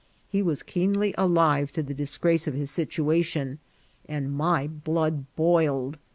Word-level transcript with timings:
He 0.31 0.41
was 0.41 0.63
keenly 0.63 1.13
alive 1.15 1.71
to 1.73 1.83
the 1.83 1.93
disgrace 1.93 2.47
of 2.47 2.55
his 2.55 2.71
situation, 2.71 3.59
and 4.09 4.33
my 4.35 4.65
blood 4.65 5.25
boiled. 5.35 5.99